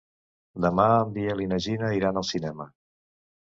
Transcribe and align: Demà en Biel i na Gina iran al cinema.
Demà 0.65 0.85
en 1.01 1.11
Biel 1.19 1.45
i 1.45 1.47
na 1.53 1.61
Gina 1.67 1.93
iran 1.99 2.19
al 2.25 2.29
cinema. 2.33 2.69